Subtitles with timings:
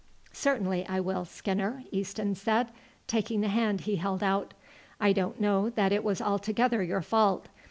[0.33, 2.69] "Certainly I will, Skinner," Easton said,
[3.05, 4.55] taking the hand he held out.
[4.99, 7.49] "I don't know that it was altogether your fault.